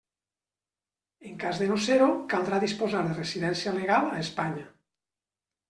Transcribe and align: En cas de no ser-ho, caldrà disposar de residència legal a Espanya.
En 1.31 1.35
cas 1.43 1.59
de 1.63 1.67
no 1.73 1.77
ser-ho, 1.89 2.09
caldrà 2.33 2.61
disposar 2.65 3.05
de 3.09 3.13
residència 3.21 3.77
legal 3.79 4.11
a 4.17 4.21
Espanya. 4.27 4.69